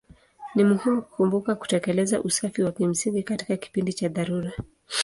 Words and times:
Ni 0.55 0.63
muhimu 0.63 1.01
kukumbuka 1.01 1.55
kutekeleza 1.55 2.21
usafi 2.21 2.63
wa 2.63 2.71
kimsingi 2.71 3.23
katika 3.23 3.57
kipindi 3.57 3.93
cha 3.93 4.07
dharura. 4.09 4.51